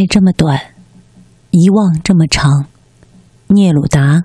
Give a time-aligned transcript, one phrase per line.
[0.00, 0.58] 爱这么短，
[1.50, 2.64] 遗忘这么长。
[3.48, 4.24] 聂鲁达。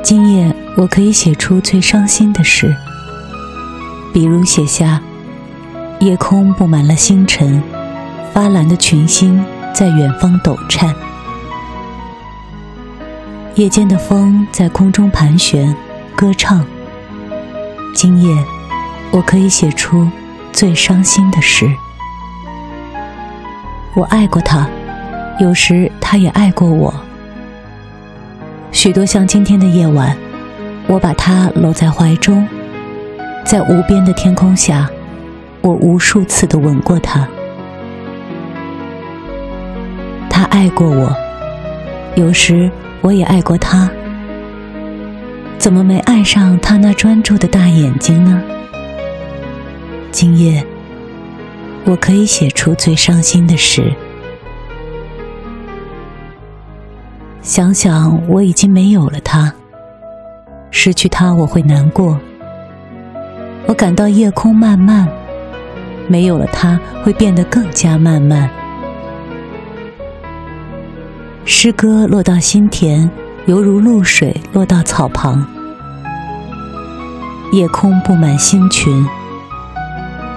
[0.00, 2.72] 今夜我可以写出最伤心的事，
[4.14, 5.02] 比如写下：
[5.98, 7.60] 夜空布满了星辰，
[8.32, 9.44] 发蓝的群星
[9.74, 10.94] 在远方抖颤，
[13.56, 15.76] 夜间的风在空中盘旋，
[16.16, 16.64] 歌唱。
[17.94, 18.34] 今夜
[19.12, 20.08] 我可以写出
[20.50, 21.70] 最伤心的事，
[23.94, 24.66] 我爱过他，
[25.38, 26.92] 有时他也爱过我。
[28.72, 30.16] 许多像今天的夜晚，
[30.86, 32.48] 我把他搂在怀中，
[33.44, 34.88] 在无边的天空下，
[35.60, 37.28] 我无数次的吻过他。
[40.30, 41.14] 他爱过我，
[42.14, 42.70] 有时
[43.02, 43.90] 我也爱过他。
[45.58, 48.40] 怎么没爱上他那专注的大眼睛呢？
[50.12, 50.64] 今夜，
[51.84, 53.92] 我可以写出最伤心的事。
[57.42, 59.52] 想想我已经没有了他，
[60.70, 62.18] 失去他我会难过。
[63.66, 65.08] 我感到夜空漫漫，
[66.06, 68.48] 没有了他会变得更加漫漫。
[71.44, 73.10] 诗歌落到心田，
[73.46, 75.46] 犹如露水落到草旁。
[77.52, 79.06] 夜空布满星群，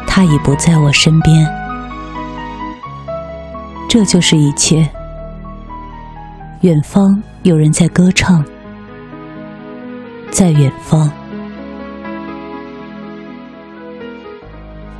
[0.05, 1.47] 他已不在我身边。
[3.89, 4.87] 这就是一切。
[6.61, 8.45] 远方有人在歌唱，
[10.29, 11.09] 在远方，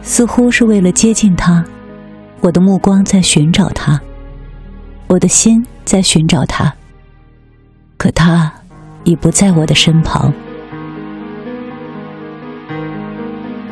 [0.02, 1.64] 似乎是为了接近他，
[2.41, 4.02] 我的目光在寻找他，
[5.08, 6.74] 我的心在寻找他，
[8.00, 8.50] 可他
[9.04, 10.34] 已不在我的身旁。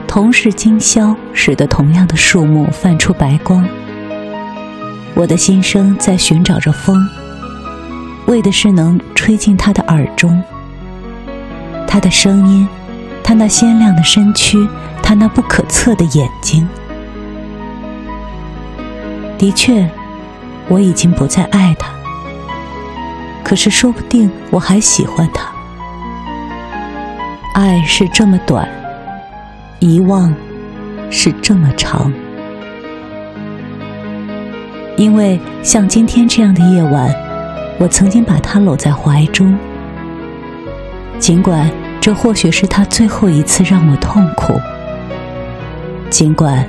[0.05, 3.65] 同是今宵，使得同样的树木泛出白光。
[5.15, 7.01] 我的心声在寻找着风。
[8.25, 10.43] 为的是能吹进他的耳中，
[11.87, 12.67] 他的声音，
[13.23, 14.67] 他那鲜亮的身躯，
[15.01, 16.67] 他那不可测的眼睛。
[19.37, 19.89] 的确，
[20.67, 21.87] 我已经不再爱他，
[23.47, 25.49] 可是说不定我还喜欢他。
[27.53, 28.67] 爱是这么短，
[29.79, 30.35] 遗忘
[31.09, 32.11] 是这么长，
[34.97, 37.09] 因为像今天这样的夜晚。
[37.79, 39.57] 我曾经把他搂在怀中，
[41.17, 41.71] 尽管
[42.01, 44.59] 这或许是他最后一次让我痛苦，
[46.09, 46.67] 尽管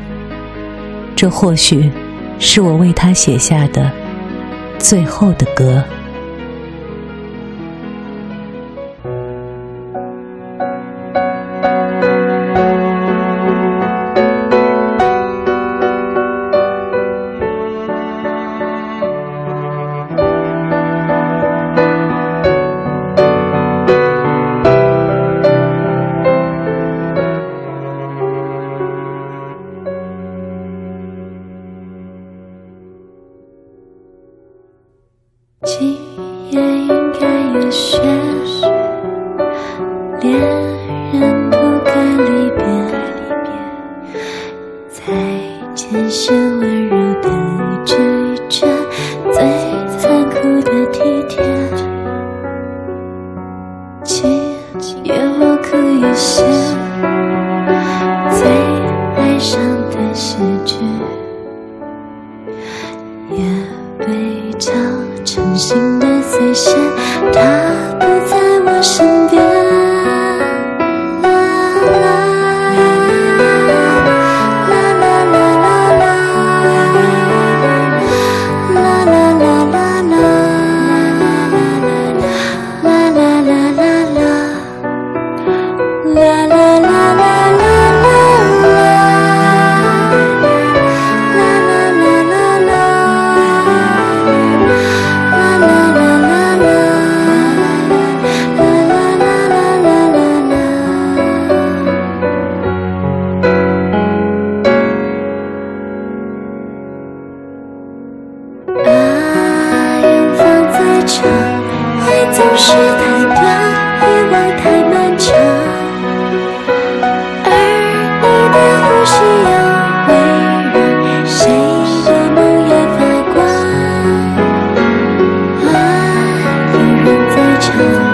[1.17, 1.91] 这或许
[2.39, 3.91] 是我为他写下的
[4.79, 5.83] 最后的歌。
[35.71, 35.87] 今
[36.51, 37.99] 夜应该有雪
[65.59, 66.71] 心的碎屑
[67.33, 67.98] 它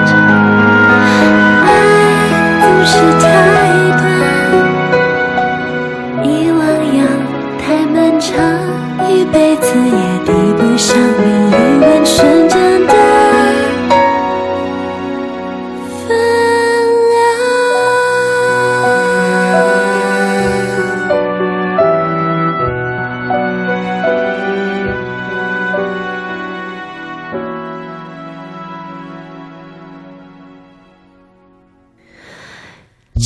[0.06, 0.12] 着。
[1.67, 1.69] 爱
[2.61, 3.64] 不是他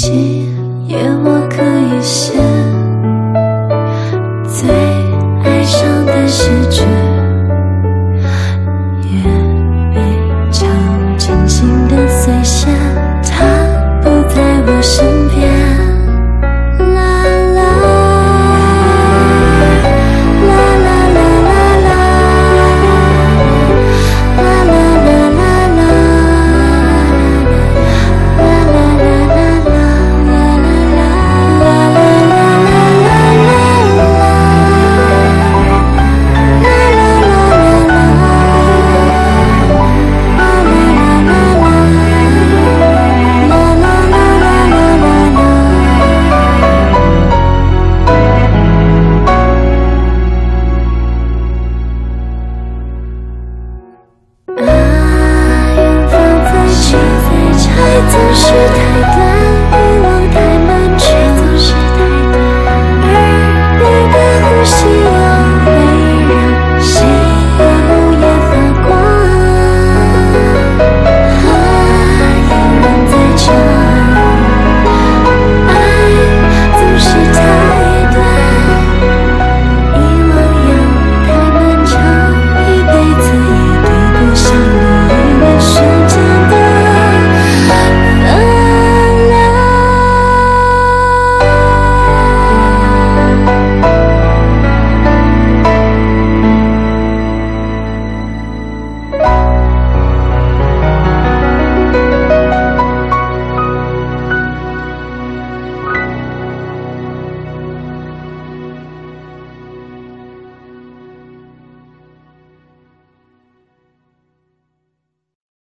[0.01, 0.15] 今
[0.87, 2.38] 夜我可以想